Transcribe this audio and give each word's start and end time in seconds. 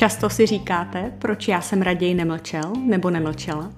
Často 0.00 0.30
si 0.30 0.46
říkáte, 0.46 1.12
proč 1.18 1.48
já 1.48 1.60
jsem 1.60 1.82
raději 1.82 2.14
nemlčel 2.14 2.72
nebo 2.86 3.10
nemlčela? 3.10 3.70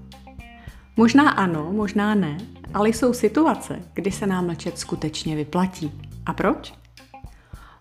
Možná 0.97 1.31
ano, 1.31 1.73
možná 1.73 2.15
ne, 2.15 2.39
ale 2.75 2.89
jsou 2.89 3.13
situace, 3.13 3.83
kdy 3.95 4.13
se 4.13 4.27
nám 4.27 4.47
mlčet 4.47 4.79
skutečně 4.79 5.37
vyplatí. 5.37 5.93
A 6.27 6.33
proč? 6.33 6.75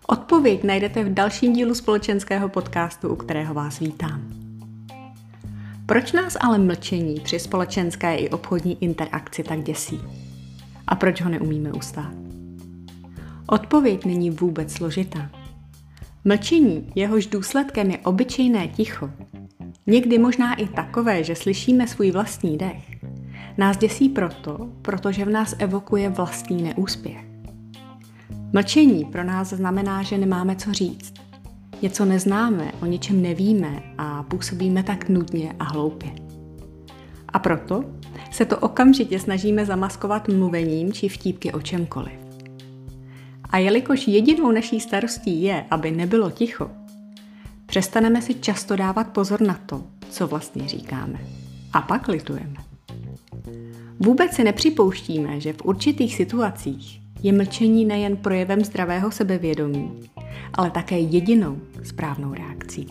Odpověď 0.06 0.64
najdete 0.64 1.04
v 1.04 1.14
dalším 1.14 1.52
dílu 1.52 1.74
společenského 1.74 2.48
podcastu, 2.48 3.08
u 3.08 3.16
kterého 3.16 3.54
vás 3.54 3.78
vítám. 3.78 4.22
Proč 5.86 6.12
nás 6.12 6.36
ale 6.40 6.58
mlčení 6.58 7.20
při 7.20 7.38
společenské 7.38 8.16
i 8.16 8.30
obchodní 8.30 8.82
interakci 8.84 9.42
tak 9.42 9.62
děsí? 9.62 10.00
A 10.86 10.94
proč 10.94 11.20
ho 11.20 11.30
neumíme 11.30 11.72
ustát? 11.72 12.14
Odpověď 13.46 14.04
není 14.04 14.30
vůbec 14.30 14.72
složitá. 14.72 15.41
Mlčení, 16.24 16.92
jehož 16.94 17.26
důsledkem 17.26 17.90
je 17.90 17.98
obyčejné 17.98 18.68
ticho, 18.68 19.10
někdy 19.86 20.18
možná 20.18 20.54
i 20.54 20.68
takové, 20.68 21.24
že 21.24 21.34
slyšíme 21.34 21.88
svůj 21.88 22.10
vlastní 22.10 22.58
dech, 22.58 23.04
nás 23.58 23.76
děsí 23.76 24.08
proto, 24.08 24.68
protože 24.82 25.24
v 25.24 25.30
nás 25.30 25.54
evokuje 25.58 26.08
vlastní 26.08 26.62
neúspěch. 26.62 27.24
Mlčení 28.52 29.04
pro 29.04 29.24
nás 29.24 29.48
znamená, 29.48 30.02
že 30.02 30.18
nemáme 30.18 30.56
co 30.56 30.72
říct. 30.72 31.14
Něco 31.82 32.04
neznáme, 32.04 32.72
o 32.82 32.86
něčem 32.86 33.22
nevíme 33.22 33.82
a 33.98 34.22
působíme 34.22 34.82
tak 34.82 35.08
nudně 35.08 35.54
a 35.58 35.64
hloupě. 35.64 36.10
A 37.28 37.38
proto 37.38 37.84
se 38.30 38.44
to 38.44 38.58
okamžitě 38.58 39.18
snažíme 39.18 39.66
zamaskovat 39.66 40.28
mluvením 40.28 40.92
či 40.92 41.08
vtípky 41.08 41.52
o 41.52 41.60
čemkoliv. 41.60 42.31
A 43.52 43.58
jelikož 43.58 44.08
jedinou 44.08 44.52
naší 44.52 44.80
starostí 44.80 45.42
je, 45.42 45.64
aby 45.70 45.90
nebylo 45.90 46.30
ticho, 46.30 46.70
přestaneme 47.66 48.22
si 48.22 48.34
často 48.34 48.76
dávat 48.76 49.08
pozor 49.08 49.40
na 49.40 49.60
to, 49.66 49.84
co 50.10 50.26
vlastně 50.26 50.68
říkáme. 50.68 51.18
A 51.72 51.82
pak 51.82 52.08
litujeme. 52.08 52.56
Vůbec 53.98 54.32
si 54.32 54.44
nepřipouštíme, 54.44 55.40
že 55.40 55.52
v 55.52 55.64
určitých 55.64 56.14
situacích 56.14 57.00
je 57.22 57.32
mlčení 57.32 57.84
nejen 57.84 58.16
projevem 58.16 58.64
zdravého 58.64 59.10
sebevědomí, 59.10 60.10
ale 60.54 60.70
také 60.70 60.98
jedinou 60.98 61.58
správnou 61.82 62.34
reakcí. 62.34 62.86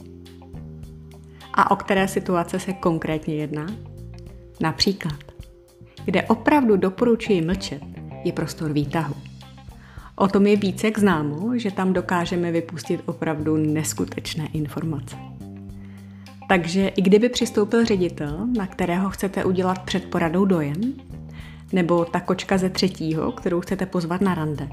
A 1.54 1.72
o 1.72 1.76
které 1.76 2.08
situace 2.08 2.60
se 2.60 2.74
konkrétně 2.74 3.36
jedná? 3.36 3.68
Například, 4.62 5.20
kde 6.06 6.24
opravdu 6.24 6.78
doporučuji 6.78 7.42
mlčet, 7.42 7.82
je 8.24 8.32
prostor 8.32 8.74
výtahu. 8.74 9.31
O 10.16 10.28
tom 10.28 10.48
je 10.48 10.56
více 10.56 10.88
jak 10.88 11.00
známo, 11.00 11.58
že 11.58 11.72
tam 11.72 11.94
dokážeme 11.94 12.52
vypustit 12.52 13.02
opravdu 13.06 13.58
neskutečné 13.58 14.48
informace. 14.48 15.16
Takže 16.48 16.88
i 16.88 17.02
kdyby 17.02 17.30
přistoupil 17.30 17.86
ředitel, 17.86 18.48
na 18.58 18.68
kterého 18.68 19.10
chcete 19.10 19.46
udělat 19.46 19.80
před 19.80 20.06
poradou 20.06 20.46
dojem, 20.46 20.94
nebo 21.74 22.06
ta 22.06 22.20
kočka 22.20 22.58
ze 22.58 22.70
třetího, 22.70 23.32
kterou 23.32 23.62
chcete 23.62 23.86
pozvat 23.86 24.22
na 24.22 24.36
rande, 24.36 24.70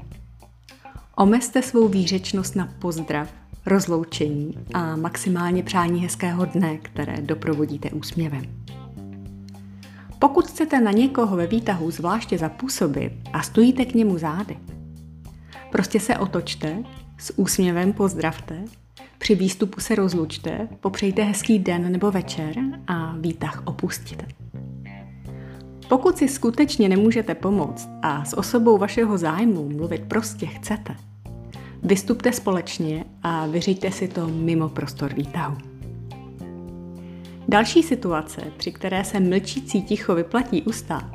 omezte 1.15 1.61
svou 1.61 1.87
výřečnost 1.87 2.55
na 2.55 2.69
pozdrav, 2.79 3.33
rozloučení 3.65 4.53
a 4.73 4.95
maximálně 4.95 5.63
přání 5.63 6.01
hezkého 6.01 6.45
dne, 6.45 6.77
které 6.77 7.21
doprovodíte 7.21 7.89
úsměvem. 7.89 8.43
Pokud 10.19 10.47
chcete 10.47 10.81
na 10.81 10.91
někoho 10.91 11.35
ve 11.35 11.47
výtahu 11.47 11.91
zvláště 11.91 12.37
zapůsobit 12.37 13.13
a 13.33 13.41
stojíte 13.41 13.85
k 13.85 13.93
němu 13.93 14.17
zády, 14.17 14.57
Prostě 15.71 15.99
se 15.99 16.17
otočte, 16.17 16.83
s 17.17 17.39
úsměvem 17.39 17.93
pozdravte, 17.93 18.63
při 19.17 19.35
výstupu 19.35 19.79
se 19.79 19.95
rozlučte, 19.95 20.67
popřejte 20.79 21.23
hezký 21.23 21.59
den 21.59 21.91
nebo 21.91 22.11
večer 22.11 22.55
a 22.87 23.15
výtah 23.19 23.61
opustíte. 23.65 24.25
Pokud 25.89 26.17
si 26.17 26.27
skutečně 26.27 26.89
nemůžete 26.89 27.35
pomoct 27.35 27.89
a 28.01 28.25
s 28.25 28.37
osobou 28.37 28.77
vašeho 28.77 29.17
zájmu 29.17 29.69
mluvit 29.69 30.01
prostě 30.07 30.45
chcete, 30.45 30.95
vystupte 31.83 32.33
společně 32.33 33.05
a 33.23 33.47
vyřiďte 33.47 33.91
si 33.91 34.07
to 34.07 34.27
mimo 34.27 34.69
prostor 34.69 35.13
výtahu. 35.13 35.57
Další 37.47 37.83
situace, 37.83 38.41
při 38.57 38.71
které 38.71 39.03
se 39.03 39.19
mlčící 39.19 39.81
ticho 39.81 40.15
vyplatí 40.15 40.61
ustát, 40.61 41.11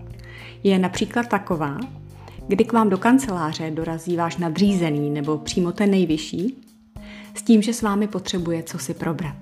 je 0.63 0.79
například 0.79 1.29
taková, 1.29 1.79
kdy 2.49 2.65
k 2.65 2.73
vám 2.73 2.89
do 2.89 2.99
kanceláře 2.99 3.71
dorazí 3.71 4.17
váš 4.17 4.37
nadřízený 4.37 5.11
nebo 5.11 5.39
přímo 5.39 5.73
ten 5.73 5.91
nejvyšší, 5.91 6.57
s 7.35 7.43
tím, 7.43 7.63
že 7.63 7.73
s 7.73 7.83
vámi 7.83 8.09
potřebuje 8.09 8.63
co 8.63 8.79
si 8.79 8.95
probrat. 8.95 9.37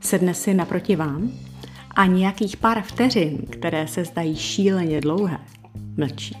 Sedne 0.00 0.34
si 0.34 0.54
naproti 0.54 0.96
vám 0.96 1.32
a 1.90 2.06
nějakých 2.06 2.56
pár 2.56 2.82
vteřin, 2.82 3.38
které 3.50 3.88
se 3.88 4.04
zdají 4.04 4.36
šíleně 4.36 5.00
dlouhé, 5.00 5.38
mlčí. 5.96 6.36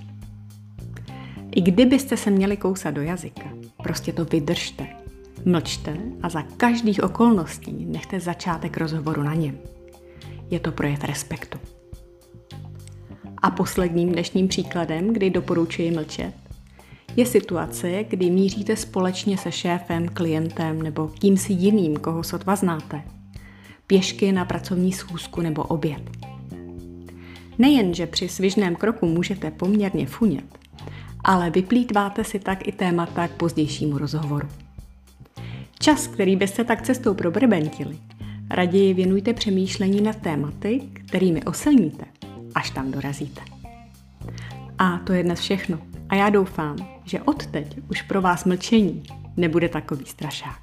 I 1.50 1.60
kdybyste 1.60 2.16
se 2.16 2.30
měli 2.30 2.56
kousat 2.56 2.94
do 2.94 3.02
jazyka, 3.02 3.50
prostě 3.82 4.12
to 4.12 4.24
vydržte. 4.24 4.86
Mlčte 5.44 5.96
a 6.22 6.28
za 6.28 6.42
každých 6.42 7.02
okolností 7.02 7.86
nechte 7.86 8.20
začátek 8.20 8.76
rozhovoru 8.76 9.22
na 9.22 9.34
něm. 9.34 9.58
Je 10.50 10.60
to 10.60 10.72
projev 10.72 11.04
respektu. 11.04 11.58
A 13.42 13.50
posledním 13.50 14.12
dnešním 14.12 14.48
příkladem, 14.48 15.12
kdy 15.12 15.30
doporučuji 15.30 15.90
mlčet, 15.90 16.32
je 17.16 17.26
situace, 17.26 18.04
kdy 18.04 18.30
míříte 18.30 18.76
společně 18.76 19.38
se 19.38 19.52
šéfem, 19.52 20.08
klientem 20.08 20.82
nebo 20.82 21.08
kýmsi 21.08 21.52
jiným, 21.52 21.96
koho 21.96 22.22
sotva 22.22 22.56
znáte. 22.56 23.02
Pěšky 23.86 24.32
na 24.32 24.44
pracovní 24.44 24.92
schůzku 24.92 25.40
nebo 25.40 25.62
oběd. 25.62 26.02
Nejen, 27.58 27.94
že 27.94 28.06
při 28.06 28.28
svižném 28.28 28.76
kroku 28.76 29.06
můžete 29.06 29.50
poměrně 29.50 30.06
funět, 30.06 30.58
ale 31.24 31.50
vyplýtváte 31.50 32.24
si 32.24 32.38
tak 32.38 32.68
i 32.68 32.72
témata 32.72 33.28
k 33.28 33.30
pozdějšímu 33.30 33.98
rozhovoru. 33.98 34.48
Čas, 35.78 36.06
který 36.06 36.36
byste 36.36 36.64
tak 36.64 36.82
cestou 36.82 37.14
probrbentili, 37.14 37.98
raději 38.50 38.94
věnujte 38.94 39.32
přemýšlení 39.34 40.00
nad 40.00 40.16
tématy, 40.16 40.80
kterými 41.06 41.44
osilníte– 41.44 42.04
až 42.54 42.70
tam 42.70 42.90
dorazíte. 42.90 43.40
A 44.78 44.98
to 44.98 45.12
je 45.12 45.22
dnes 45.22 45.40
všechno. 45.40 45.78
A 46.08 46.14
já 46.14 46.30
doufám, 46.30 46.76
že 47.04 47.22
odteď 47.22 47.78
už 47.90 48.02
pro 48.02 48.22
vás 48.22 48.44
mlčení 48.44 49.02
nebude 49.36 49.68
takový 49.68 50.06
strašák. 50.06 50.60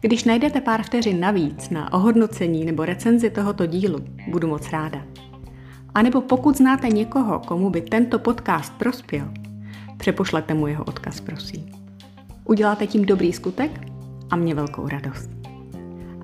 Když 0.00 0.24
najdete 0.24 0.60
pár 0.60 0.82
vteřin 0.82 1.20
navíc 1.20 1.70
na 1.70 1.92
ohodnocení 1.92 2.64
nebo 2.64 2.84
recenzi 2.84 3.30
tohoto 3.30 3.66
dílu, 3.66 4.04
budu 4.28 4.48
moc 4.48 4.70
ráda. 4.70 5.02
A 5.94 6.02
nebo 6.02 6.20
pokud 6.20 6.56
znáte 6.56 6.88
někoho, 6.88 7.38
komu 7.38 7.70
by 7.70 7.80
tento 7.80 8.18
podcast 8.18 8.72
prospěl, 8.72 9.28
přepošlete 9.96 10.54
mu 10.54 10.66
jeho 10.66 10.84
odkaz, 10.84 11.20
prosím. 11.20 11.72
Uděláte 12.44 12.86
tím 12.86 13.04
dobrý 13.04 13.32
skutek 13.32 13.80
a 14.30 14.36
mě 14.36 14.54
velkou 14.54 14.88
radost. 14.88 15.37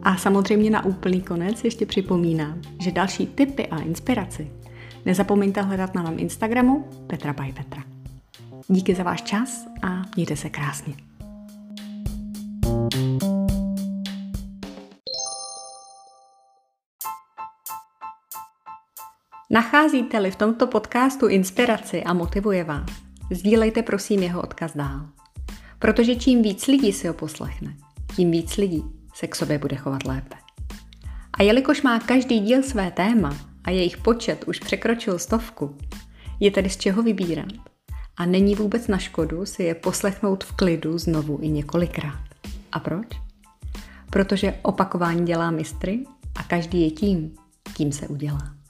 A 0.05 0.17
samozřejmě 0.17 0.71
na 0.71 0.85
úplný 0.85 1.21
konec 1.21 1.65
ještě 1.65 1.87
připomínám, 1.87 2.63
že 2.81 2.93
další 2.93 3.27
tipy 3.27 3.67
a 3.67 3.79
inspiraci 3.79 4.51
nezapomeňte 5.05 5.63
hledat 5.63 5.95
na 5.95 6.03
mém 6.03 6.19
Instagramu 6.19 6.89
Petra 7.07 7.33
by 7.33 7.53
Petra. 7.53 7.85
Díky 8.69 8.95
za 8.95 9.03
váš 9.03 9.23
čas 9.23 9.67
a 9.83 10.03
mějte 10.17 10.37
se 10.37 10.51
krásně. 10.51 10.95
Nacházíte-li 19.51 20.31
v 20.31 20.37
tomto 20.37 20.67
podcastu 20.67 21.27
inspiraci 21.27 22.05
a 22.05 22.13
motivuje 22.13 22.65
vás, 22.65 22.91
sdílejte 23.31 23.83
prosím 23.83 24.23
jeho 24.23 24.43
odkaz 24.43 24.77
dál. 24.77 25.07
Protože 25.79 26.17
čím 26.17 26.43
víc 26.43 26.67
lidí 26.67 26.93
si 26.93 27.09
ho 27.09 27.15
poslechne, 27.15 27.77
tím 28.17 28.31
víc 28.31 28.57
lidí 28.57 29.04
se 29.15 29.27
k 29.27 29.37
sobě 29.37 29.59
bude 29.59 29.77
chovat 29.77 30.05
lépe. 30.05 30.37
A 31.39 31.43
jelikož 31.43 31.83
má 31.83 31.99
každý 31.99 32.41
díl 32.41 32.63
své 32.63 32.91
téma 32.91 33.37
a 33.65 33.71
jejich 33.71 33.97
počet 33.97 34.45
už 34.45 34.59
překročil 34.59 35.19
stovku, 35.19 35.77
je 36.41 36.51
tedy 36.51 36.71
z 36.71 36.77
čeho 36.77 37.03
vybírat 37.03 37.53
a 38.17 38.27
není 38.27 38.55
vůbec 38.55 38.89
na 38.89 38.99
škodu 38.99 39.47
si 39.47 39.63
je 39.63 39.75
poslechnout 39.75 40.45
v 40.45 40.53
klidu 40.53 40.99
znovu 40.99 41.39
i 41.43 41.49
několikrát. 41.49 42.21
A 42.73 42.81
proč? 42.81 43.07
Protože 44.11 44.55
opakování 44.63 45.27
dělá 45.27 45.51
mistry 45.51 46.05
a 46.37 46.43
každý 46.43 46.83
je 46.83 46.91
tím, 46.91 47.35
kým 47.77 47.93
se 47.93 48.09
udělá. 48.09 48.64